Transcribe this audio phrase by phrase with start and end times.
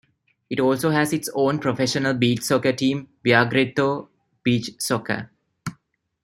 [0.49, 4.07] It also has its own professional beach soccer team Viareggio
[4.41, 5.29] Beach Soccer.